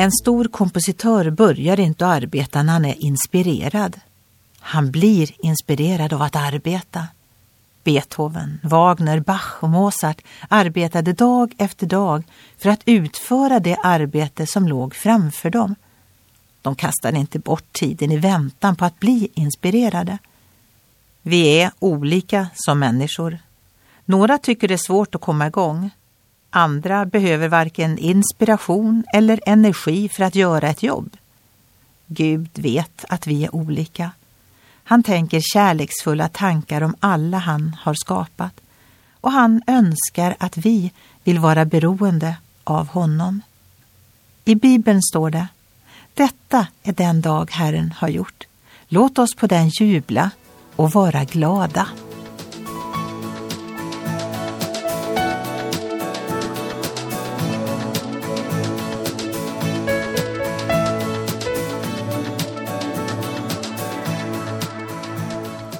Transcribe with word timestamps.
En 0.00 0.12
stor 0.12 0.44
kompositör 0.44 1.30
börjar 1.30 1.80
inte 1.80 2.06
att 2.06 2.22
arbeta 2.22 2.62
när 2.62 2.72
han 2.72 2.84
är 2.84 3.04
inspirerad. 3.04 4.00
Han 4.60 4.90
blir 4.90 5.46
inspirerad 5.46 6.12
av 6.12 6.22
att 6.22 6.36
arbeta. 6.36 7.08
Beethoven, 7.84 8.60
Wagner, 8.62 9.20
Bach 9.20 9.62
och 9.62 9.68
Mozart 9.68 10.22
arbetade 10.48 11.12
dag 11.12 11.54
efter 11.58 11.86
dag 11.86 12.24
för 12.58 12.70
att 12.70 12.82
utföra 12.84 13.60
det 13.60 13.76
arbete 13.76 14.46
som 14.46 14.68
låg 14.68 14.94
framför 14.94 15.50
dem. 15.50 15.74
De 16.62 16.74
kastade 16.74 17.18
inte 17.18 17.38
bort 17.38 17.72
tiden 17.72 18.12
i 18.12 18.16
väntan 18.16 18.76
på 18.76 18.84
att 18.84 19.00
bli 19.00 19.28
inspirerade. 19.34 20.18
Vi 21.22 21.60
är 21.60 21.70
olika 21.78 22.46
som 22.54 22.78
människor. 22.78 23.38
Några 24.04 24.38
tycker 24.38 24.68
det 24.68 24.74
är 24.74 24.86
svårt 24.86 25.14
att 25.14 25.20
komma 25.20 25.46
igång. 25.46 25.90
Andra 26.50 27.06
behöver 27.06 27.48
varken 27.48 27.98
inspiration 27.98 29.04
eller 29.14 29.40
energi 29.46 30.08
för 30.08 30.24
att 30.24 30.34
göra 30.34 30.68
ett 30.68 30.82
jobb. 30.82 31.16
Gud 32.06 32.48
vet 32.54 33.04
att 33.08 33.26
vi 33.26 33.44
är 33.44 33.54
olika. 33.54 34.10
Han 34.84 35.02
tänker 35.02 35.40
kärleksfulla 35.52 36.28
tankar 36.28 36.82
om 36.82 36.94
alla 37.00 37.38
han 37.38 37.76
har 37.80 37.94
skapat 37.94 38.60
och 39.20 39.32
han 39.32 39.62
önskar 39.66 40.36
att 40.38 40.56
vi 40.56 40.92
vill 41.24 41.38
vara 41.38 41.64
beroende 41.64 42.36
av 42.64 42.88
honom. 42.88 43.42
I 44.44 44.54
Bibeln 44.54 45.02
står 45.02 45.30
det 45.30 45.48
Detta 46.14 46.66
är 46.82 46.92
den 46.92 47.20
dag 47.20 47.50
Herren 47.50 47.92
har 47.96 48.08
gjort. 48.08 48.46
Låt 48.88 49.18
oss 49.18 49.34
på 49.34 49.46
den 49.46 49.68
jubla 49.68 50.30
och 50.76 50.92
vara 50.92 51.24
glada. 51.24 51.88